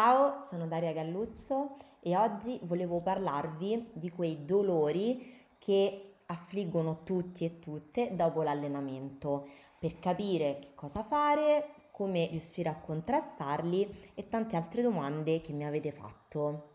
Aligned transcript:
Ciao, 0.00 0.44
sono 0.48 0.68
Daria 0.68 0.92
Galluzzo 0.92 1.74
e 1.98 2.16
oggi 2.16 2.60
volevo 2.62 3.00
parlarvi 3.00 3.90
di 3.94 4.10
quei 4.10 4.44
dolori 4.44 5.44
che 5.58 6.18
affliggono 6.26 7.00
tutti 7.02 7.44
e 7.44 7.58
tutte 7.58 8.14
dopo 8.14 8.42
l'allenamento, 8.42 9.48
per 9.76 9.98
capire 9.98 10.60
che 10.60 10.74
cosa 10.76 11.02
fare, 11.02 11.88
come 11.90 12.28
riuscire 12.28 12.68
a 12.68 12.76
contrastarli 12.76 14.12
e 14.14 14.28
tante 14.28 14.54
altre 14.54 14.82
domande 14.82 15.40
che 15.40 15.52
mi 15.52 15.66
avete 15.66 15.90
fatto. 15.90 16.74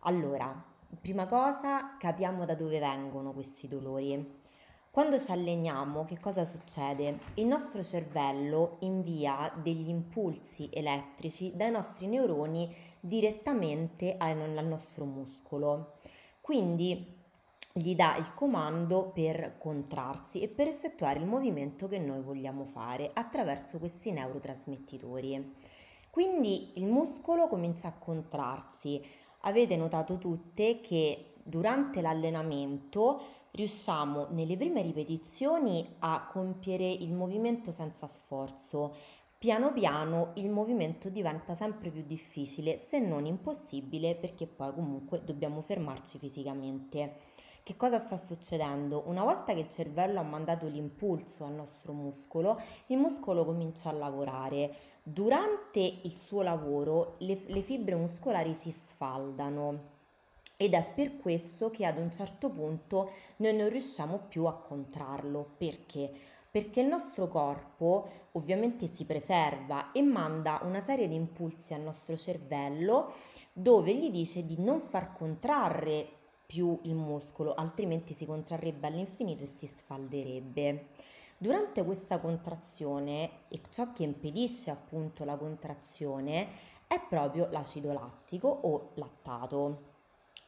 Allora, 0.00 0.52
prima 1.00 1.28
cosa 1.28 1.96
capiamo 1.96 2.44
da 2.44 2.56
dove 2.56 2.80
vengono 2.80 3.32
questi 3.32 3.68
dolori. 3.68 4.42
Quando 4.94 5.18
ci 5.18 5.32
alleniamo, 5.32 6.04
che 6.04 6.20
cosa 6.20 6.44
succede? 6.44 7.18
Il 7.34 7.46
nostro 7.46 7.82
cervello 7.82 8.76
invia 8.82 9.52
degli 9.60 9.88
impulsi 9.88 10.68
elettrici 10.72 11.50
dai 11.56 11.72
nostri 11.72 12.06
neuroni 12.06 12.72
direttamente 13.00 14.14
al 14.16 14.64
nostro 14.64 15.04
muscolo. 15.04 15.94
Quindi 16.40 17.12
gli 17.72 17.96
dà 17.96 18.14
il 18.18 18.34
comando 18.34 19.10
per 19.12 19.56
contrarsi 19.58 20.42
e 20.42 20.46
per 20.46 20.68
effettuare 20.68 21.18
il 21.18 21.26
movimento 21.26 21.88
che 21.88 21.98
noi 21.98 22.20
vogliamo 22.20 22.64
fare 22.64 23.10
attraverso 23.14 23.80
questi 23.80 24.12
neurotrasmettitori. 24.12 25.56
Quindi 26.08 26.78
il 26.78 26.86
muscolo 26.86 27.48
comincia 27.48 27.88
a 27.88 27.98
contrarsi. 27.98 29.02
Avete 29.40 29.74
notato 29.74 30.18
tutte 30.18 30.80
che 30.80 31.32
durante 31.42 32.00
l'allenamento 32.00 33.42
riusciamo 33.54 34.28
nelle 34.30 34.56
prime 34.56 34.82
ripetizioni 34.82 35.96
a 36.00 36.28
compiere 36.30 36.90
il 36.90 37.12
movimento 37.12 37.70
senza 37.70 38.06
sforzo. 38.06 38.94
Piano 39.38 39.72
piano 39.72 40.30
il 40.34 40.48
movimento 40.48 41.08
diventa 41.08 41.54
sempre 41.54 41.90
più 41.90 42.02
difficile, 42.02 42.78
se 42.78 42.98
non 42.98 43.26
impossibile, 43.26 44.16
perché 44.16 44.46
poi 44.46 44.72
comunque 44.72 45.22
dobbiamo 45.22 45.60
fermarci 45.60 46.18
fisicamente. 46.18 47.32
Che 47.62 47.76
cosa 47.76 47.98
sta 47.98 48.16
succedendo? 48.16 49.04
Una 49.06 49.22
volta 49.22 49.54
che 49.54 49.60
il 49.60 49.68
cervello 49.68 50.18
ha 50.18 50.24
mandato 50.24 50.66
l'impulso 50.66 51.44
al 51.44 51.52
nostro 51.52 51.92
muscolo, 51.92 52.60
il 52.86 52.98
muscolo 52.98 53.44
comincia 53.44 53.88
a 53.88 53.92
lavorare. 53.92 54.74
Durante 55.02 55.80
il 55.80 56.12
suo 56.12 56.42
lavoro 56.42 57.16
le, 57.18 57.42
le 57.46 57.62
fibre 57.62 57.94
muscolari 57.94 58.54
si 58.54 58.70
sfaldano 58.70 59.92
ed 60.56 60.74
è 60.74 60.84
per 60.94 61.16
questo 61.16 61.70
che 61.70 61.84
ad 61.84 61.98
un 61.98 62.10
certo 62.10 62.48
punto 62.48 63.10
noi 63.36 63.56
non 63.56 63.68
riusciamo 63.68 64.20
più 64.28 64.44
a 64.44 64.54
contrarlo. 64.54 65.54
Perché? 65.56 66.10
Perché 66.50 66.80
il 66.80 66.86
nostro 66.86 67.26
corpo 67.26 68.08
ovviamente 68.32 68.86
si 68.86 69.04
preserva 69.04 69.90
e 69.92 70.02
manda 70.02 70.60
una 70.62 70.80
serie 70.80 71.08
di 71.08 71.16
impulsi 71.16 71.74
al 71.74 71.80
nostro 71.80 72.16
cervello 72.16 73.12
dove 73.52 73.94
gli 73.94 74.10
dice 74.10 74.44
di 74.44 74.56
non 74.58 74.80
far 74.80 75.12
contrarre 75.12 76.08
più 76.46 76.78
il 76.82 76.94
muscolo, 76.94 77.54
altrimenti 77.54 78.14
si 78.14 78.26
contrarrebbe 78.26 78.86
all'infinito 78.86 79.42
e 79.42 79.46
si 79.46 79.66
sfalderebbe. 79.66 80.86
Durante 81.36 81.84
questa 81.84 82.20
contrazione 82.20 83.48
e 83.48 83.60
ciò 83.70 83.92
che 83.92 84.04
impedisce 84.04 84.70
appunto 84.70 85.24
la 85.24 85.36
contrazione 85.36 86.46
è 86.86 87.00
proprio 87.08 87.48
l'acido 87.50 87.92
lattico 87.92 88.48
o 88.48 88.90
lattato. 88.94 89.93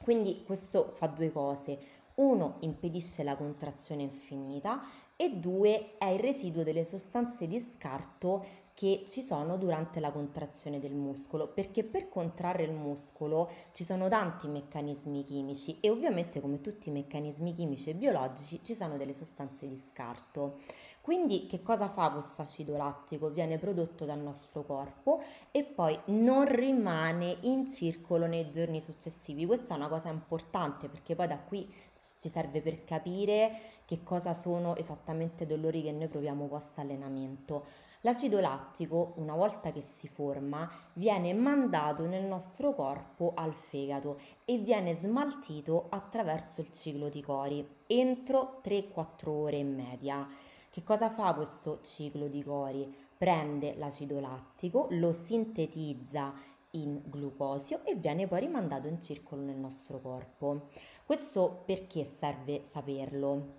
Quindi 0.02 0.42
questo 0.44 0.92
fa 0.94 1.06
due 1.06 1.32
cose. 1.32 1.78
Uno, 2.16 2.56
impedisce 2.60 3.22
la 3.22 3.36
contrazione 3.36 4.02
infinita 4.02 4.82
e 5.16 5.30
due, 5.38 5.96
è 5.98 6.06
il 6.06 6.20
residuo 6.20 6.62
delle 6.62 6.84
sostanze 6.84 7.46
di 7.46 7.58
scarto 7.60 8.44
che 8.76 9.04
ci 9.06 9.22
sono 9.22 9.56
durante 9.56 10.00
la 10.00 10.10
contrazione 10.10 10.78
del 10.78 10.92
muscolo, 10.92 11.48
perché 11.48 11.82
per 11.82 12.10
contrarre 12.10 12.64
il 12.64 12.72
muscolo 12.72 13.50
ci 13.72 13.84
sono 13.84 14.08
tanti 14.08 14.48
meccanismi 14.48 15.24
chimici 15.24 15.78
e 15.80 15.88
ovviamente 15.88 16.42
come 16.42 16.60
tutti 16.60 16.90
i 16.90 16.92
meccanismi 16.92 17.54
chimici 17.54 17.88
e 17.88 17.94
biologici 17.94 18.60
ci 18.62 18.74
sono 18.74 18.98
delle 18.98 19.14
sostanze 19.14 19.66
di 19.66 19.80
scarto. 19.90 20.58
Quindi 21.06 21.46
che 21.46 21.62
cosa 21.62 21.88
fa 21.88 22.10
questo 22.10 22.42
acido 22.42 22.76
lattico? 22.76 23.28
Viene 23.28 23.58
prodotto 23.58 24.04
dal 24.04 24.18
nostro 24.18 24.64
corpo 24.64 25.22
e 25.52 25.62
poi 25.62 25.96
non 26.06 26.46
rimane 26.52 27.36
in 27.42 27.64
circolo 27.68 28.26
nei 28.26 28.50
giorni 28.50 28.80
successivi. 28.80 29.46
Questa 29.46 29.74
è 29.74 29.76
una 29.76 29.86
cosa 29.86 30.08
importante 30.08 30.88
perché 30.88 31.14
poi 31.14 31.28
da 31.28 31.38
qui 31.38 31.72
ci 32.18 32.28
serve 32.28 32.60
per 32.60 32.82
capire 32.82 33.56
che 33.84 34.02
cosa 34.02 34.34
sono 34.34 34.74
esattamente 34.74 35.44
i 35.44 35.46
dolori 35.46 35.80
che 35.80 35.92
noi 35.92 36.08
proviamo 36.08 36.48
post 36.48 36.76
allenamento. 36.80 37.66
L'acido 38.00 38.40
lattico, 38.40 39.12
una 39.18 39.36
volta 39.36 39.70
che 39.70 39.82
si 39.82 40.08
forma, 40.08 40.68
viene 40.94 41.32
mandato 41.34 42.04
nel 42.04 42.24
nostro 42.24 42.74
corpo 42.74 43.30
al 43.36 43.54
fegato 43.54 44.18
e 44.44 44.58
viene 44.58 44.96
smaltito 44.96 45.86
attraverso 45.88 46.62
il 46.62 46.72
ciclo 46.72 47.08
di 47.08 47.22
Cori 47.22 47.64
entro 47.86 48.60
3-4 48.64 49.28
ore 49.28 49.56
in 49.58 49.72
media. 49.72 50.28
Che 50.76 50.82
cosa 50.82 51.08
fa 51.08 51.32
questo 51.32 51.80
ciclo 51.82 52.28
di 52.28 52.44
Cori? 52.44 52.94
Prende 53.16 53.76
l'acido 53.78 54.20
lattico, 54.20 54.88
lo 54.90 55.10
sintetizza 55.10 56.34
in 56.72 57.00
glucosio 57.02 57.82
e 57.82 57.94
viene 57.94 58.26
poi 58.26 58.40
rimandato 58.40 58.86
in 58.86 59.00
circolo 59.00 59.40
nel 59.40 59.56
nostro 59.56 60.00
corpo. 60.00 60.68
Questo 61.06 61.62
perché 61.64 62.04
serve 62.04 62.60
saperlo? 62.70 63.54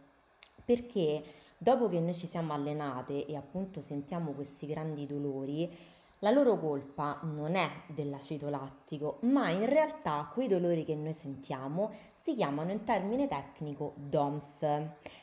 Perché 0.63 1.23
dopo 1.57 1.89
che 1.89 1.99
noi 1.99 2.13
ci 2.13 2.27
siamo 2.27 2.53
allenate 2.53 3.25
e 3.25 3.35
appunto 3.35 3.81
sentiamo 3.81 4.33
questi 4.33 4.67
grandi 4.67 5.07
dolori, 5.07 5.75
la 6.19 6.31
loro 6.31 6.57
colpa 6.57 7.19
non 7.23 7.55
è 7.55 7.69
dell'acido 7.87 8.49
lattico, 8.49 9.19
ma 9.21 9.49
in 9.49 9.67
realtà 9.67 10.29
quei 10.33 10.47
dolori 10.47 10.83
che 10.83 10.95
noi 10.95 11.13
sentiamo 11.13 11.91
si 12.21 12.33
chiamano 12.33 12.71
in 12.71 12.83
termine 12.83 13.27
tecnico 13.27 13.93
DOMS, 13.95 14.59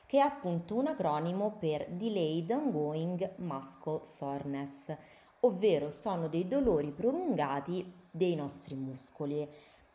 che 0.07 0.19
è 0.19 0.21
appunto 0.21 0.77
un 0.77 0.87
acronimo 0.87 1.57
per 1.59 1.89
Delayed 1.89 2.51
Ongoing 2.51 3.33
Muscle 3.37 4.05
Soreness, 4.05 4.97
ovvero 5.41 5.91
sono 5.91 6.29
dei 6.29 6.47
dolori 6.47 6.91
prolungati 6.93 7.93
dei 8.11 8.37
nostri 8.37 8.77
muscoli. 8.77 9.49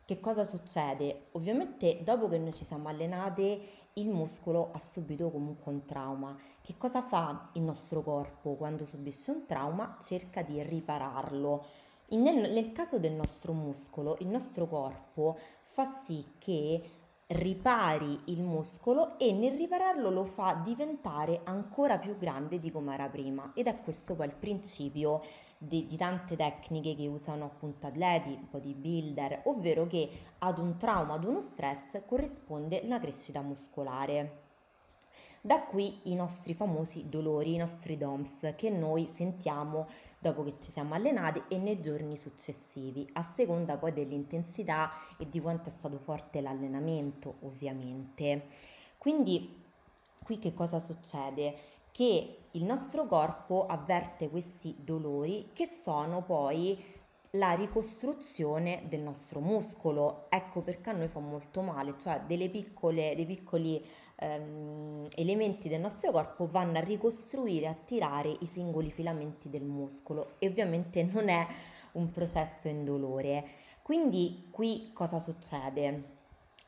Che 0.04 0.20
cosa 0.20 0.44
succede? 0.44 1.28
Ovviamente 1.32 2.00
dopo 2.02 2.28
che 2.28 2.36
noi 2.36 2.52
ci 2.52 2.64
siamo 2.64 2.88
allenate 2.88 3.60
il 3.94 4.08
muscolo 4.08 4.70
ha 4.72 4.78
subito 4.78 5.30
comunque 5.30 5.72
un 5.72 5.84
trauma. 5.84 6.36
Che 6.60 6.74
cosa 6.76 7.02
fa 7.02 7.50
il 7.54 7.62
nostro 7.62 8.02
corpo 8.02 8.54
quando 8.54 8.86
subisce 8.86 9.30
un 9.30 9.46
trauma? 9.46 9.96
Cerca 10.00 10.42
di 10.42 10.62
ripararlo. 10.62 11.64
Nel, 12.10 12.52
nel 12.52 12.72
caso 12.72 12.98
del 12.98 13.12
nostro 13.12 13.52
muscolo, 13.52 14.16
il 14.20 14.28
nostro 14.28 14.66
corpo 14.66 15.38
fa 15.64 16.00
sì 16.04 16.24
che 16.38 16.82
ripari 17.28 18.22
il 18.26 18.42
muscolo 18.42 19.16
e 19.18 19.32
nel 19.32 19.56
ripararlo 19.56 20.10
lo 20.10 20.24
fa 20.24 20.60
diventare 20.64 21.42
ancora 21.44 21.98
più 21.98 22.16
grande 22.16 22.58
di 22.58 22.72
come 22.72 22.94
era 22.94 23.08
prima 23.08 23.52
ed 23.54 23.68
è 23.68 23.80
questo 23.80 24.16
poi 24.16 24.26
il 24.26 24.34
principio 24.34 25.22
di, 25.62 25.86
di, 25.86 25.96
tante 25.98 26.36
tecniche 26.36 26.94
che 26.94 27.06
usano 27.06 27.44
appunto 27.44 27.86
atleti, 27.86 28.38
bodybuilder, 28.50 29.42
ovvero 29.44 29.86
che 29.86 30.08
ad 30.38 30.58
un 30.58 30.78
trauma, 30.78 31.14
ad 31.14 31.24
uno 31.24 31.40
stress 31.40 32.00
corrisponde 32.06 32.86
la 32.86 32.98
crescita 32.98 33.42
muscolare. 33.42 34.48
Da 35.42 35.60
qui 35.60 36.00
i 36.04 36.14
nostri 36.14 36.54
famosi 36.54 37.10
dolori, 37.10 37.54
i 37.54 37.58
nostri 37.58 37.98
DOMS 37.98 38.54
che 38.56 38.70
noi 38.70 39.06
sentiamo 39.12 39.86
dopo 40.18 40.44
che 40.44 40.54
ci 40.60 40.70
siamo 40.70 40.94
allenati 40.94 41.42
e 41.48 41.58
nei 41.58 41.82
giorni 41.82 42.16
successivi, 42.16 43.06
a 43.14 43.22
seconda 43.34 43.76
poi 43.76 43.92
dell'intensità 43.92 44.90
e 45.18 45.28
di 45.28 45.40
quanto 45.40 45.68
è 45.68 45.72
stato 45.72 45.98
forte 45.98 46.40
l'allenamento, 46.40 47.36
ovviamente. 47.40 48.48
Quindi 48.96 49.62
qui 50.22 50.38
che 50.38 50.54
cosa 50.54 50.78
succede? 50.78 51.54
Che 51.92 52.36
il 52.52 52.64
nostro 52.64 53.06
corpo 53.06 53.66
avverte 53.66 54.28
questi 54.28 54.74
dolori 54.78 55.50
che 55.52 55.66
sono 55.66 56.22
poi 56.22 56.98
la 57.34 57.52
ricostruzione 57.52 58.82
del 58.88 59.00
nostro 59.00 59.40
muscolo. 59.40 60.26
Ecco 60.28 60.60
perché 60.60 60.90
a 60.90 60.94
noi 60.94 61.08
fa 61.08 61.20
molto 61.20 61.62
male, 61.62 61.94
cioè 61.98 62.20
piccole, 62.50 63.14
dei 63.14 63.26
piccoli 63.26 63.84
ehm, 64.16 65.06
elementi 65.14 65.68
del 65.68 65.80
nostro 65.80 66.10
corpo 66.10 66.48
vanno 66.48 66.78
a 66.78 66.82
ricostruire, 66.82 67.68
a 67.68 67.74
tirare 67.74 68.36
i 68.40 68.46
singoli 68.46 68.90
filamenti 68.90 69.48
del 69.48 69.62
muscolo 69.62 70.32
e 70.38 70.48
ovviamente 70.48 71.04
non 71.04 71.28
è 71.28 71.46
un 71.92 72.10
processo 72.10 72.68
indolore. 72.68 73.44
Quindi 73.82 74.48
qui 74.50 74.90
cosa 74.92 75.18
succede? 75.18 76.18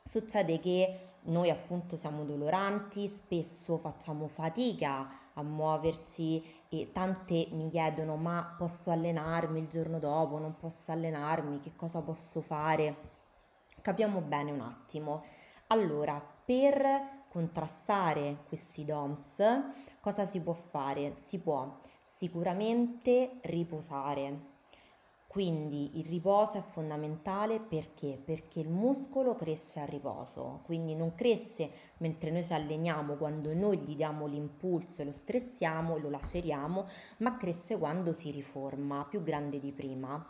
Succede 0.05 0.59
che 0.61 0.99
noi 1.25 1.51
appunto 1.51 1.97
siamo 1.97 2.25
doloranti, 2.25 3.09
spesso 3.09 3.79
facciamo 3.79 4.27
fatica 4.27 5.09
a 5.35 5.43
muoverci 5.43 6.43
e 6.69 6.91
tante 6.93 7.49
mi 7.53 7.69
chiedono 7.71 8.17
ma 8.17 8.55
posso 8.59 8.91
allenarmi 8.91 9.61
il 9.61 9.69
giorno 9.69 9.99
dopo, 9.99 10.39
non 10.39 10.57
posso 10.57 10.91
allenarmi, 10.91 11.61
che 11.61 11.75
cosa 11.77 12.01
posso 12.01 12.41
fare? 12.41 13.11
Capiamo 13.81 14.21
bene 14.21 14.51
un 14.51 14.61
attimo. 14.61 15.25
Allora, 15.69 16.21
per 16.45 17.25
contrastare 17.29 18.45
questi 18.47 18.85
DOMS, 18.85 19.37
cosa 20.01 20.27
si 20.27 20.41
può 20.41 20.53
fare? 20.53 21.23
Si 21.25 21.39
può 21.39 21.79
sicuramente 22.17 23.39
riposare. 23.43 24.52
Quindi 25.33 25.99
il 25.99 26.05
riposo 26.05 26.59
è 26.59 26.61
fondamentale 26.61 27.59
perché? 27.59 28.21
Perché 28.23 28.61
il 28.61 28.69
muscolo 28.69 29.35
cresce 29.35 29.81
a 29.81 29.87
riposo, 29.87 30.61
quindi 30.67 30.95
non 30.95 31.15
cresce 31.15 31.71
mentre 32.01 32.31
noi 32.31 32.45
ci 32.45 32.53
alleniamo, 32.53 33.15
quando 33.15 33.55
noi 33.55 33.79
gli 33.79 33.97
diamo 33.97 34.27
l'impulso 34.27 35.01
e 35.01 35.07
lo 35.07 35.13
stressiamo, 35.13 35.97
lo 35.97 36.11
laceriamo, 36.11 36.87
ma 37.21 37.39
cresce 37.39 37.79
quando 37.79 38.13
si 38.13 38.31
riforma, 38.31 39.07
più 39.09 39.23
grande 39.23 39.59
di 39.59 39.73
prima. 39.73 40.23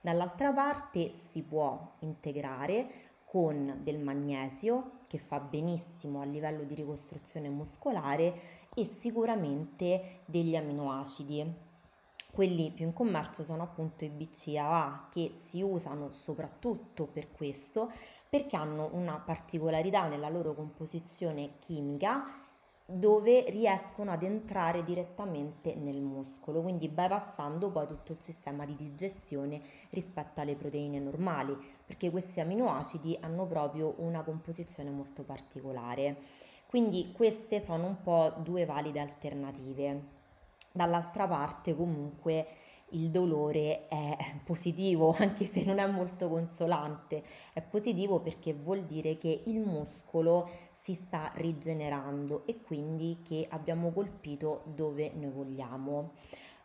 Dall'altra 0.00 0.54
parte 0.54 1.12
si 1.12 1.42
può 1.42 1.96
integrare 1.98 2.88
con 3.26 3.80
del 3.82 3.98
magnesio 3.98 5.00
che 5.06 5.18
fa 5.18 5.38
benissimo 5.38 6.22
a 6.22 6.24
livello 6.24 6.64
di 6.64 6.74
ricostruzione 6.74 7.50
muscolare 7.50 8.40
e 8.74 8.86
sicuramente 8.86 10.20
degli 10.24 10.56
aminoacidi 10.56 11.64
quelli 12.36 12.70
più 12.70 12.84
in 12.84 12.92
commercio 12.92 13.44
sono 13.44 13.62
appunto 13.62 14.04
i 14.04 14.10
BCAA 14.10 15.08
che 15.10 15.40
si 15.42 15.62
usano 15.62 16.10
soprattutto 16.10 17.06
per 17.06 17.32
questo 17.32 17.90
perché 18.28 18.56
hanno 18.56 18.90
una 18.92 19.16
particolarità 19.16 20.06
nella 20.06 20.28
loro 20.28 20.52
composizione 20.52 21.52
chimica 21.60 22.24
dove 22.84 23.48
riescono 23.48 24.10
ad 24.12 24.22
entrare 24.22 24.84
direttamente 24.84 25.74
nel 25.76 26.02
muscolo, 26.02 26.60
quindi 26.60 26.88
bypassando 26.88 27.70
poi 27.70 27.86
tutto 27.86 28.12
il 28.12 28.18
sistema 28.20 28.66
di 28.66 28.76
digestione 28.76 29.62
rispetto 29.90 30.42
alle 30.42 30.56
proteine 30.56 31.00
normali, 31.00 31.56
perché 31.86 32.10
questi 32.10 32.40
aminoacidi 32.40 33.16
hanno 33.22 33.46
proprio 33.46 33.94
una 33.96 34.22
composizione 34.22 34.90
molto 34.90 35.22
particolare. 35.24 36.16
Quindi 36.66 37.12
queste 37.12 37.60
sono 37.60 37.86
un 37.86 38.02
po' 38.02 38.34
due 38.42 38.66
valide 38.66 39.00
alternative. 39.00 40.15
Dall'altra 40.76 41.26
parte 41.26 41.74
comunque 41.74 42.46
il 42.90 43.08
dolore 43.10 43.88
è 43.88 44.36
positivo, 44.44 45.14
anche 45.18 45.46
se 45.46 45.64
non 45.64 45.78
è 45.78 45.86
molto 45.86 46.28
consolante, 46.28 47.24
è 47.54 47.62
positivo 47.62 48.20
perché 48.20 48.52
vuol 48.52 48.84
dire 48.84 49.16
che 49.16 49.42
il 49.46 49.58
muscolo 49.60 50.50
si 50.82 50.92
sta 50.92 51.32
rigenerando 51.36 52.44
e 52.44 52.60
quindi 52.60 53.22
che 53.24 53.46
abbiamo 53.48 53.90
colpito 53.90 54.64
dove 54.66 55.10
noi 55.14 55.30
vogliamo. 55.30 56.12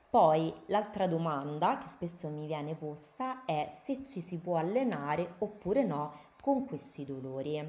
Poi 0.09 0.53
l'altra 0.65 1.07
domanda 1.07 1.77
che 1.77 1.87
spesso 1.87 2.27
mi 2.27 2.47
viene 2.47 2.75
posta 2.75 3.45
è 3.45 3.77
se 3.85 4.03
ci 4.03 4.19
si 4.19 4.39
può 4.39 4.57
allenare 4.57 5.35
oppure 5.37 5.85
no 5.85 6.13
con 6.41 6.65
questi 6.65 7.05
dolori. 7.05 7.65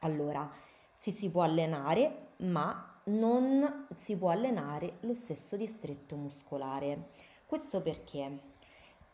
Allora, 0.00 0.48
ci 0.96 1.10
si 1.10 1.28
può 1.30 1.42
allenare, 1.42 2.28
ma 2.38 2.97
non 3.08 3.86
si 3.94 4.16
può 4.16 4.30
allenare 4.30 4.98
lo 5.00 5.14
stesso 5.14 5.56
distretto 5.56 6.16
muscolare. 6.16 7.08
Questo 7.44 7.80
perché, 7.80 8.40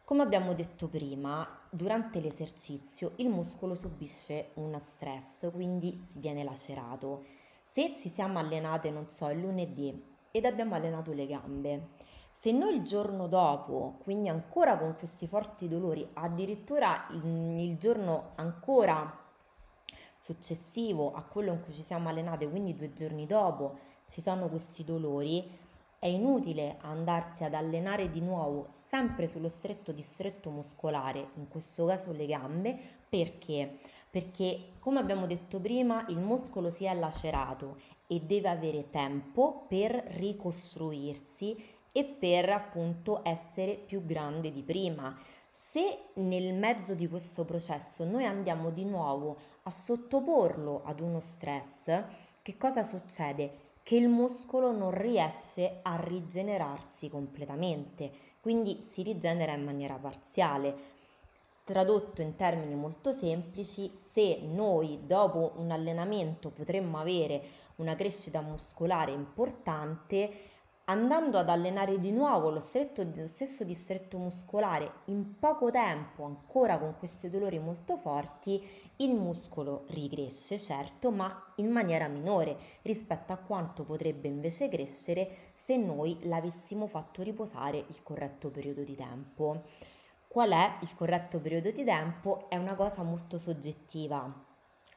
come 0.05 0.23
abbiamo 0.23 0.55
detto 0.55 0.89
prima, 0.89 1.47
durante 1.71 2.21
l'esercizio 2.21 3.13
il 3.17 3.29
muscolo 3.29 3.75
subisce 3.75 4.51
uno 4.55 4.79
stress, 4.79 5.51
quindi 5.51 6.07
viene 6.17 6.45
lacerato. 6.45 7.25
Se 7.63 7.95
ci 7.97 8.09
siamo 8.09 8.39
allenate, 8.39 8.91
non 8.91 9.09
so, 9.09 9.29
il 9.29 9.41
lunedì 9.41 10.13
ed 10.31 10.45
abbiamo 10.45 10.75
allenato 10.75 11.13
le 11.13 11.27
gambe, 11.27 11.89
se 12.31 12.53
noi 12.53 12.75
il 12.75 12.83
giorno 12.83 13.27
dopo, 13.27 13.99
quindi 14.03 14.29
ancora 14.29 14.77
con 14.77 14.97
questi 14.99 15.27
forti 15.27 15.67
dolori, 15.67 16.07
addirittura 16.13 17.07
il 17.13 17.77
giorno 17.79 18.33
ancora 18.35 19.24
successivo 20.25 21.13
a 21.13 21.23
quello 21.23 21.53
in 21.53 21.63
cui 21.63 21.75
ci 21.75 21.83
siamo 21.83 22.09
allenate, 22.09 22.49
quindi 22.49 22.75
due 22.75 22.95
giorni 22.95 23.27
dopo, 23.27 23.79
ci 24.07 24.23
sono 24.23 24.49
questi 24.49 24.83
dolori, 24.83 25.47
è 25.99 26.07
inutile 26.07 26.77
andarsi 26.81 27.45
ad 27.45 27.53
allenare 27.53 28.11
di 28.11 28.21
nuovo 28.21 28.69
sempre 28.89 29.27
sullo 29.27 29.51
stretto 29.51 29.93
distretto 29.93 30.49
muscolare, 30.49 31.29
in 31.35 31.49
questo 31.49 31.85
caso 31.85 32.13
le 32.13 32.27
gambe, 32.27 32.79
perché? 33.09 33.79
Perché 34.11 34.73
come 34.79 34.99
abbiamo 34.99 35.27
detto 35.27 35.61
prima 35.61 36.07
il 36.09 36.19
muscolo 36.19 36.71
si 36.71 36.85
è 36.85 36.95
lacerato 36.95 37.77
e 38.07 38.21
deve 38.21 38.49
avere 38.49 38.89
tempo 38.91 39.67
per 39.69 39.93
ricostruirsi 39.93 41.57
e 41.93 42.05
per 42.05 42.49
appunto 42.49 43.21
essere 43.25 43.75
più 43.75 44.05
grande 44.05 44.51
di 44.51 44.63
prima. 44.63 45.17
Se 45.71 46.11
nel 46.15 46.55
mezzo 46.55 46.95
di 46.95 47.09
questo 47.09 47.45
processo 47.45 48.05
noi 48.05 48.25
andiamo 48.25 48.71
di 48.71 48.85
nuovo 48.85 49.37
a 49.67 49.71
sottoporlo 49.71 50.83
ad 50.85 51.01
uno 51.01 51.21
stress, 51.21 52.03
che 52.43 52.57
cosa 52.59 52.83
succede? 52.83 53.73
Che 53.83 53.97
il 53.97 54.09
muscolo 54.09 54.73
non 54.73 54.91
riesce 54.91 55.79
a 55.81 55.97
rigenerarsi 55.99 57.09
completamente, 57.09 58.11
quindi 58.41 58.87
si 58.91 59.03
rigenera 59.03 59.53
in 59.53 59.65
maniera 59.65 59.95
parziale. 59.95 60.93
Tradotto 61.65 62.21
in 62.21 62.35
termini 62.35 62.75
molto 62.75 63.13
semplici, 63.13 63.91
se 64.13 64.41
noi 64.43 65.01
dopo 65.07 65.53
un 65.57 65.71
allenamento 65.71 66.51
potremmo 66.51 66.99
avere 66.99 67.43
una 67.77 67.97
crescita 67.97 68.43
muscolare 68.43 69.13
importante, 69.13 70.31
andando 70.87 71.39
ad 71.39 71.49
allenare 71.49 71.99
di 71.99 72.11
nuovo 72.13 72.51
lo, 72.51 72.61
stretto, 72.61 73.03
lo, 73.15 73.27
stesso 73.27 73.65
distretto 73.65 74.19
muscolare 74.19 74.93
in 75.07 75.39
poco 75.39 75.71
tempo, 75.71 76.25
ancora 76.25 76.79
con 76.79 76.97
questi 76.99 77.31
dolori 77.31 77.59
molto 77.59 77.97
forti, 77.97 78.63
il 78.97 79.15
muscolo 79.15 79.85
ricresce, 79.89 80.59
certo, 80.59 81.11
ma 81.11 81.53
in 81.57 81.71
maniera 81.71 82.07
minore 82.09 82.57
rispetto 82.83 83.33
a 83.33 83.39
quanto 83.39 83.85
potrebbe 83.85 84.29
invece 84.29 84.69
crescere 84.69 85.53
se 85.55 85.77
noi 85.77 86.19
l'avessimo 86.25 86.87
fatto 86.87 87.23
riposare 87.23 87.79
il 87.79 88.03
corretto 88.03 88.51
periodo 88.51 88.83
di 88.83 88.95
tempo. 88.95 89.63
Qual 90.29 90.51
è 90.51 90.79
il 90.83 90.95
corretto 90.95 91.41
periodo 91.41 91.71
di 91.71 91.85
tempo? 91.85 92.49
È 92.49 92.57
una 92.57 92.75
cosa 92.75 93.03
molto 93.03 93.39
soggettiva. 93.39 94.31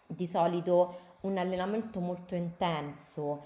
Di 0.06 0.28
solito 0.28 1.18
un 1.22 1.38
allenamento 1.38 2.00
molto 2.00 2.36
intenso, 2.36 3.44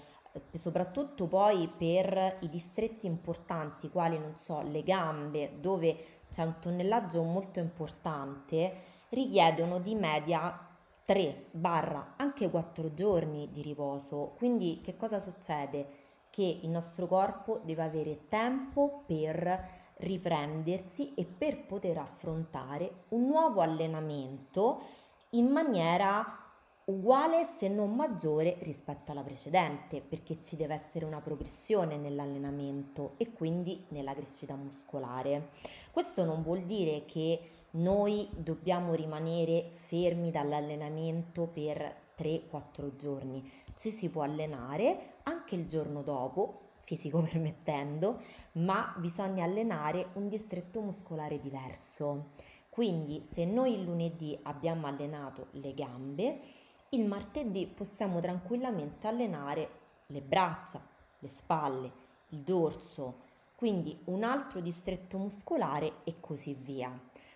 soprattutto 0.54 1.26
poi 1.26 1.68
per 1.68 2.38
i 2.40 2.48
distretti 2.48 3.06
importanti, 3.06 3.90
quali 3.90 4.18
non 4.18 4.36
so, 4.38 4.62
le 4.62 4.82
gambe, 4.82 5.60
dove 5.60 5.96
c'è 6.30 6.42
un 6.44 6.58
tonnellaggio 6.60 7.22
molto 7.22 7.58
importante, 7.58 8.90
richiedono 9.10 9.78
di 9.78 9.94
media 9.94 10.68
3 11.04 11.46
barra 11.50 12.14
anche 12.16 12.48
4 12.48 12.94
giorni 12.94 13.50
di 13.52 13.62
riposo. 13.62 14.32
Quindi 14.36 14.80
che 14.82 14.96
cosa 14.96 15.18
succede? 15.18 16.00
Che 16.30 16.60
il 16.62 16.70
nostro 16.70 17.06
corpo 17.06 17.60
deve 17.62 17.82
avere 17.82 18.28
tempo 18.28 19.02
per 19.06 19.80
riprendersi 19.96 21.12
e 21.14 21.24
per 21.24 21.66
poter 21.66 21.98
affrontare 21.98 23.04
un 23.08 23.26
nuovo 23.26 23.60
allenamento 23.60 24.80
in 25.30 25.46
maniera 25.46 26.41
uguale 26.92 27.48
se 27.58 27.68
non 27.68 27.94
maggiore 27.94 28.56
rispetto 28.60 29.12
alla 29.12 29.22
precedente, 29.22 30.00
perché 30.00 30.40
ci 30.40 30.56
deve 30.56 30.74
essere 30.74 31.04
una 31.04 31.20
progressione 31.20 31.96
nell'allenamento 31.96 33.14
e 33.16 33.32
quindi 33.32 33.84
nella 33.88 34.14
crescita 34.14 34.54
muscolare. 34.54 35.50
Questo 35.90 36.24
non 36.24 36.42
vuol 36.42 36.62
dire 36.62 37.04
che 37.06 37.40
noi 37.72 38.28
dobbiamo 38.36 38.94
rimanere 38.94 39.72
fermi 39.74 40.30
dall'allenamento 40.30 41.46
per 41.46 42.00
3-4 42.18 42.96
giorni, 42.96 43.50
ci 43.74 43.90
si 43.90 44.10
può 44.10 44.22
allenare 44.22 45.14
anche 45.22 45.54
il 45.54 45.66
giorno 45.66 46.02
dopo, 46.02 46.72
fisico 46.84 47.20
permettendo, 47.22 48.20
ma 48.52 48.94
bisogna 48.98 49.44
allenare 49.44 50.08
un 50.14 50.28
distretto 50.28 50.80
muscolare 50.80 51.40
diverso. 51.40 52.30
Quindi 52.68 53.22
se 53.30 53.44
noi 53.44 53.74
il 53.74 53.82
lunedì 53.82 54.38
abbiamo 54.44 54.86
allenato 54.86 55.48
le 55.52 55.74
gambe, 55.74 56.40
il 56.94 57.06
martedì 57.06 57.66
possiamo 57.66 58.20
tranquillamente 58.20 59.06
allenare 59.06 59.68
le 60.06 60.20
braccia, 60.20 60.80
le 61.20 61.28
spalle, 61.28 61.92
il 62.28 62.40
dorso, 62.40 63.30
quindi 63.56 63.98
un 64.04 64.24
altro 64.24 64.60
distretto 64.60 65.16
muscolare 65.16 66.00
e 66.04 66.16
così 66.20 66.54
via. 66.54 66.92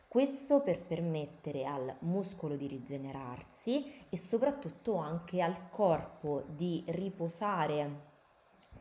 Questo 0.07 0.61
per 0.61 0.81
permettere 0.81 1.65
al 1.65 1.95
muscolo 2.01 2.55
di 2.57 2.67
rigenerarsi 2.67 4.07
e 4.09 4.17
soprattutto 4.19 4.97
anche 4.97 5.41
al 5.41 5.71
corpo 5.71 6.45
di 6.49 6.85
riposare 6.89 8.15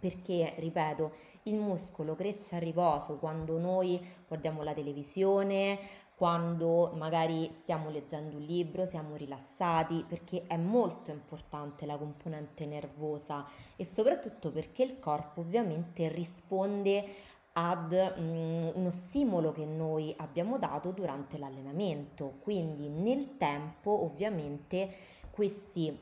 perché, 0.06 0.54
ripeto, 0.58 1.12
il 1.44 1.56
muscolo 1.56 2.16
cresce 2.16 2.56
a 2.56 2.60
riposo 2.60 3.16
quando 3.16 3.58
noi 3.58 4.00
guardiamo 4.28 4.62
la 4.62 4.74
televisione, 4.74 5.80
quando 6.16 6.94
magari 6.96 7.52
stiamo 7.62 7.90
leggendo 7.90 8.38
un 8.38 8.44
libro, 8.44 8.86
siamo 8.86 9.16
rilassati, 9.16 10.06
perché 10.08 10.46
è 10.48 10.56
molto 10.56 11.12
importante 11.12 11.86
la 11.86 11.98
componente 11.98 12.66
nervosa 12.66 13.46
e 13.76 13.84
soprattutto 13.84 14.50
perché 14.50 14.84
il 14.84 14.98
corpo 15.00 15.42
ovviamente 15.42 16.08
risponde 16.08 17.04
ad 17.58 17.92
um, 18.18 18.72
uno 18.76 18.90
stimolo 18.90 19.52
che 19.52 19.66
noi 19.66 20.14
abbiamo 20.18 20.58
dato 20.58 20.92
durante 20.92 21.38
l'allenamento. 21.38 22.36
Quindi 22.40 22.88
nel 22.88 23.36
tempo 23.38 24.04
ovviamente 24.04 24.90
questi 25.32 25.98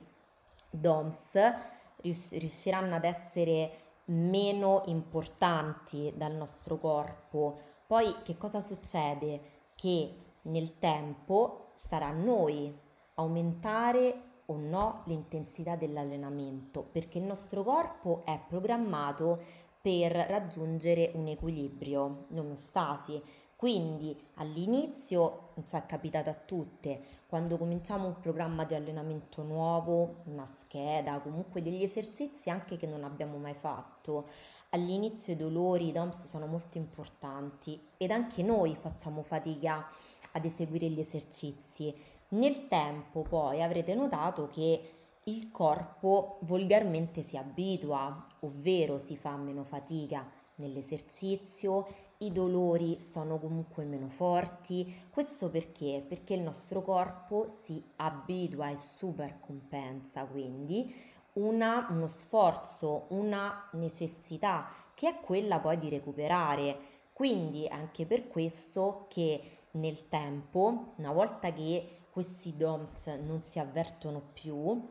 DOMS 0.70 1.54
riusciranno 2.02 2.96
ad 2.96 3.04
essere 3.04 3.80
meno 4.06 4.84
importanti 4.86 6.14
dal 6.16 6.34
nostro 6.34 6.78
corpo. 6.78 7.60
Poi 7.88 8.16
che 8.24 8.38
cosa 8.38 8.62
succede? 8.62 9.53
Che 9.76 10.16
nel 10.44 10.80
tempo 10.80 11.72
sarà 11.76 12.08
a 12.08 12.14
noi 12.14 12.74
aumentare 13.16 14.32
o 14.48 14.58
no 14.58 15.04
l'intensità 15.06 15.76
dell'allenamento 15.76 16.82
perché 16.82 17.18
il 17.18 17.24
nostro 17.24 17.64
corpo 17.64 18.24
è 18.26 18.40
programmato 18.48 19.40
per 19.84 20.14
raggiungere 20.14 21.12
un 21.16 21.28
equilibrio, 21.28 22.26
l'omeostasi. 22.30 23.22
Quindi 23.58 24.18
all'inizio, 24.36 25.50
non 25.56 25.66
so, 25.66 25.76
è 25.78 25.86
capitato 25.86 26.30
a 26.30 26.34
tutte, 26.34 27.02
quando 27.28 27.58
cominciamo 27.58 28.08
un 28.08 28.20
programma 28.20 28.64
di 28.64 28.76
allenamento 28.76 29.42
nuovo, 29.42 30.22
una 30.26 30.46
scheda, 30.46 31.20
comunque 31.20 31.62
degli 31.62 31.84
esercizi 31.84 32.50
anche 32.50 32.78
che 32.78 32.88
non 32.88 33.04
abbiamo 33.04 33.38
mai 33.38 33.56
fatto, 33.56 34.28
all'inizio 34.74 35.34
i 35.34 35.38
dolori, 35.38 35.88
i 35.88 35.92
DOMS 35.92 36.26
sono 36.28 36.46
molto 36.46 36.78
importanti 36.78 37.80
ed 37.98 38.12
anche 38.12 38.44
noi 38.44 38.76
facciamo 38.76 39.22
fatica 39.22 39.88
ad 40.32 40.46
eseguire 40.46 40.90
gli 40.90 41.00
esercizi. 41.00 41.94
Nel 42.30 42.68
tempo 42.68 43.22
poi 43.22 43.62
avrete 43.62 43.94
notato 43.94 44.48
che 44.48 44.90
il 45.26 45.52
corpo 45.52 46.40
volgarmente 46.42 47.22
si 47.22 47.38
abitua, 47.38 48.28
ovvero 48.42 48.98
si 48.98 49.16
fa 49.16 49.36
meno 49.38 49.64
fatica 49.64 50.28
nell'esercizio, 50.56 51.88
i 52.18 52.32
dolori 52.32 53.00
sono 53.00 53.38
comunque 53.38 53.86
meno 53.86 54.10
forti. 54.10 54.94
Questo 55.10 55.50
perché? 55.50 56.04
Perché 56.08 56.34
il 56.34 56.42
nostro 56.42 56.82
corpo 56.82 57.46
si 57.64 57.84
abitua 57.98 58.70
e 58.70 58.76
super 58.76 59.40
compensa 59.40 60.26
quindi 60.26 60.94
una, 61.34 61.88
uno 61.90 62.08
sforzo, 62.08 63.06
una 63.10 63.70
necessità 63.74 64.68
che 64.94 65.10
è 65.10 65.20
quella 65.20 65.60
poi 65.60 65.78
di 65.80 65.90
recuperare. 65.90 66.92
Quindi 67.14 67.68
anche 67.68 68.06
per 68.06 68.28
questo 68.28 69.06
che 69.10 69.58
nel 69.72 70.08
tempo, 70.10 70.94
una 70.98 71.12
volta 71.12 71.52
che 71.52 72.00
questi 72.12 72.56
DOMS 72.56 73.08
non 73.24 73.42
si 73.42 73.60
avvertono 73.60 74.22
più, 74.34 74.88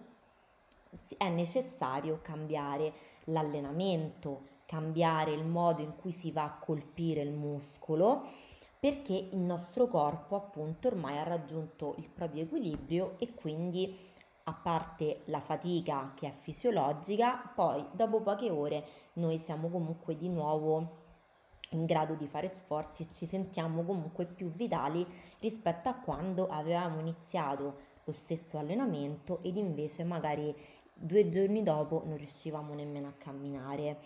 è 1.17 1.29
necessario 1.29 2.21
cambiare 2.23 2.93
l'allenamento, 3.25 4.51
cambiare 4.67 5.33
il 5.33 5.45
modo 5.45 5.83
in 5.83 5.97
cui 5.97 6.13
si 6.13 6.31
va 6.33 6.45
a 6.45 6.59
colpire 6.59 7.23
il 7.23 7.33
muscolo 7.33 8.25
perché 8.83 9.29
il 9.31 9.39
nostro 9.39 9.87
corpo 9.87 10.35
appunto 10.35 10.89
ormai 10.89 11.17
ha 11.17 11.23
raggiunto 11.23 11.95
il 11.99 12.09
proprio 12.09 12.43
equilibrio 12.43 13.15
e 13.19 13.33
quindi 13.33 13.97
a 14.45 14.53
parte 14.53 15.23
la 15.27 15.41
fatica 15.41 16.13
che 16.15 16.29
è 16.29 16.33
fisiologica, 16.33 17.53
poi 17.55 17.85
dopo 17.93 18.21
poche 18.21 18.51
ore 18.51 18.85
noi 19.15 19.39
siamo 19.39 19.69
comunque 19.69 20.17
di 20.17 20.29
nuovo 20.29 21.01
in 21.71 21.85
grado 21.87 22.15
di 22.15 22.27
fare 22.27 22.53
sforzi 22.55 23.03
e 23.03 23.11
ci 23.11 23.27
sentiamo 23.27 23.83
comunque 23.83 24.27
più 24.27 24.51
vitali 24.51 25.07
rispetto 25.41 25.89
a 25.89 25.95
quando 25.95 26.49
avevamo 26.49 27.01
iniziato 27.01 27.91
lo 28.05 28.13
stesso 28.13 28.59
allenamento 28.59 29.39
ed 29.43 29.57
invece 29.57 30.05
magari 30.05 30.55
due 30.93 31.29
giorni 31.29 31.63
dopo 31.63 32.03
non 32.05 32.17
riuscivamo 32.17 32.75
nemmeno 32.75 33.09
a 33.09 33.15
camminare. 33.17 33.99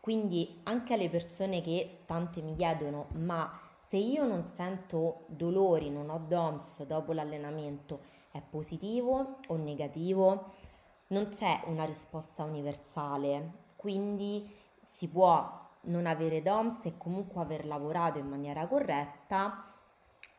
Quindi 0.00 0.60
anche 0.64 0.94
alle 0.94 1.08
persone 1.08 1.60
che 1.60 2.00
tante 2.06 2.40
mi 2.40 2.54
chiedono 2.54 3.06
ma 3.14 3.60
se 3.88 3.96
io 3.96 4.26
non 4.26 4.44
sento 4.54 5.24
dolori, 5.28 5.88
non 5.88 6.10
ho 6.10 6.22
DOMS 6.26 6.84
dopo 6.84 7.12
l'allenamento, 7.12 8.00
è 8.30 8.40
positivo 8.40 9.38
o 9.46 9.56
negativo? 9.56 10.52
Non 11.08 11.28
c'è 11.28 11.62
una 11.66 11.84
risposta 11.84 12.44
universale, 12.44 13.52
quindi 13.76 14.48
si 14.86 15.08
può 15.08 15.66
non 15.82 16.06
avere 16.06 16.42
DOMS 16.42 16.84
e 16.84 16.96
comunque 16.96 17.40
aver 17.40 17.66
lavorato 17.66 18.18
in 18.18 18.28
maniera 18.28 18.66
corretta, 18.66 19.64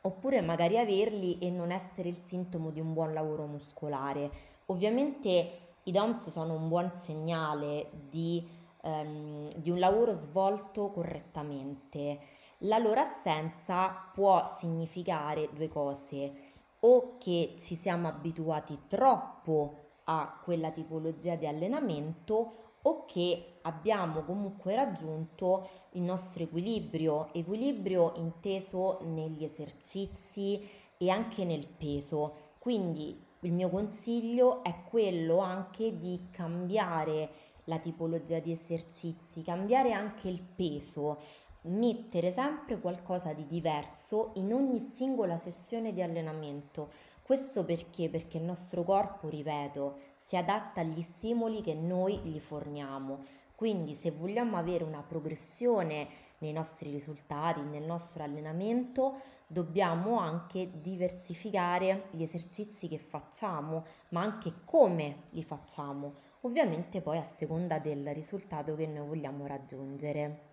oppure 0.01 0.41
magari 0.41 0.77
averli 0.77 1.39
e 1.39 1.49
non 1.49 1.71
essere 1.71 2.09
il 2.09 2.21
sintomo 2.25 2.69
di 2.69 2.79
un 2.79 2.93
buon 2.93 3.13
lavoro 3.13 3.45
muscolare. 3.45 4.29
Ovviamente 4.67 5.59
i 5.83 5.91
DOMS 5.91 6.29
sono 6.29 6.53
un 6.53 6.67
buon 6.67 6.91
segnale 7.03 7.89
di, 8.09 8.47
um, 8.83 9.49
di 9.55 9.71
un 9.71 9.79
lavoro 9.79 10.13
svolto 10.13 10.91
correttamente. 10.91 12.19
La 12.63 12.77
loro 12.77 12.99
assenza 12.99 13.89
può 14.13 14.55
significare 14.59 15.49
due 15.53 15.67
cose, 15.67 16.33
o 16.81 17.17
che 17.17 17.55
ci 17.57 17.75
siamo 17.75 18.07
abituati 18.07 18.77
troppo 18.87 19.75
a 20.05 20.39
quella 20.43 20.71
tipologia 20.71 21.35
di 21.35 21.45
allenamento 21.45 22.53
o 22.81 23.05
che 23.05 23.59
abbiamo 23.63 24.23
comunque 24.23 24.75
raggiunto 24.75 25.67
il 25.91 26.01
nostro 26.01 26.43
equilibrio, 26.43 27.33
equilibrio 27.33 28.13
inteso 28.15 28.99
negli 29.03 29.43
esercizi 29.43 30.61
e 30.97 31.09
anche 31.09 31.43
nel 31.43 31.67
peso. 31.67 32.53
Quindi 32.59 33.25
il 33.41 33.53
mio 33.53 33.69
consiglio 33.69 34.63
è 34.63 34.83
quello 34.89 35.39
anche 35.39 35.97
di 35.97 36.27
cambiare 36.31 37.29
la 37.65 37.79
tipologia 37.79 38.39
di 38.39 38.51
esercizi, 38.51 39.43
cambiare 39.43 39.93
anche 39.93 40.27
il 40.27 40.41
peso, 40.41 41.19
mettere 41.61 42.31
sempre 42.31 42.79
qualcosa 42.79 43.33
di 43.33 43.45
diverso 43.45 44.31
in 44.35 44.53
ogni 44.53 44.79
singola 44.93 45.37
sessione 45.37 45.93
di 45.93 46.01
allenamento. 46.01 46.91
Questo 47.21 47.63
perché? 47.63 48.09
Perché 48.09 48.37
il 48.37 48.43
nostro 48.43 48.83
corpo, 48.83 49.27
ripeto, 49.27 49.97
si 50.19 50.37
adatta 50.37 50.81
agli 50.81 51.01
stimoli 51.01 51.61
che 51.61 51.73
noi 51.73 52.17
gli 52.19 52.39
forniamo. 52.39 53.23
Quindi 53.55 53.93
se 53.95 54.11
vogliamo 54.11 54.57
avere 54.57 54.83
una 54.83 55.01
progressione 55.01 56.07
nei 56.39 56.53
nostri 56.53 56.91
risultati, 56.91 57.59
nel 57.61 57.83
nostro 57.83 58.23
allenamento, 58.23 59.15
dobbiamo 59.45 60.19
anche 60.19 60.69
diversificare 60.79 62.05
gli 62.11 62.23
esercizi 62.23 62.87
che 62.87 62.99
facciamo, 62.99 63.83
ma 64.09 64.21
anche 64.21 64.53
come 64.63 65.23
li 65.31 65.43
facciamo, 65.43 66.13
ovviamente 66.41 67.01
poi 67.01 67.17
a 67.17 67.23
seconda 67.23 67.79
del 67.79 68.13
risultato 68.13 68.75
che 68.75 68.85
noi 68.85 69.07
vogliamo 69.07 69.45
raggiungere. 69.47 70.48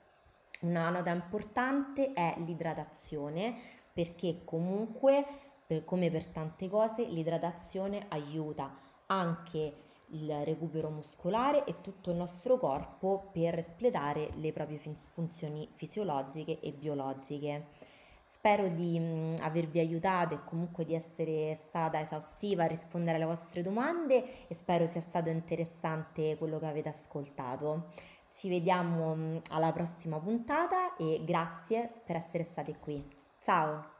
Una 0.61 0.89
nota 0.91 1.11
importante 1.11 2.13
è 2.13 2.35
l'idratazione 2.39 3.55
perché 3.93 4.43
comunque, 4.45 5.25
per, 5.67 5.85
come 5.85 6.11
per 6.11 6.27
tante 6.27 6.69
cose, 6.69 7.05
l'idratazione 7.05 8.07
aiuta 8.09 8.75
anche 9.07 9.85
il 10.11 10.45
recupero 10.45 10.89
muscolare 10.91 11.65
e 11.65 11.81
tutto 11.81 12.11
il 12.11 12.17
nostro 12.17 12.57
corpo 12.57 13.31
per 13.33 13.59
espletare 13.59 14.31
le 14.37 14.53
proprie 14.53 14.81
funzioni 15.13 15.69
fisiologiche 15.75 16.61
e 16.61 16.73
biologiche. 16.73 17.67
Spero 18.29 18.69
di 18.69 18.99
mm, 19.01 19.37
avervi 19.41 19.81
aiutato 19.81 20.35
e 20.35 20.45
comunque 20.45 20.85
di 20.85 20.95
essere 20.95 21.59
stata 21.67 22.01
esaustiva 22.01 22.65
a 22.65 22.69
rispondere 22.69 23.17
alle 23.17 23.25
vostre 23.25 23.63
domande 23.63 24.47
e 24.47 24.55
spero 24.55 24.87
sia 24.87 25.01
stato 25.01 25.31
interessante 25.31 26.37
quello 26.37 26.59
che 26.59 26.67
avete 26.67 26.91
ascoltato. 26.91 27.89
Ci 28.37 28.51
vediamo 28.51 29.41
alla 29.49 29.73
prossima 29.73 30.19
puntata 30.19 30.95
e 30.97 31.23
grazie 31.25 31.91
per 32.05 32.17
essere 32.17 32.45
state 32.45 32.77
qui. 32.79 33.03
Ciao! 33.41 33.96